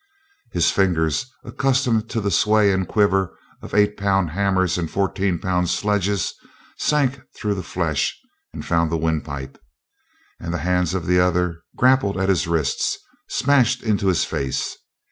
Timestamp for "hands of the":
10.65-11.19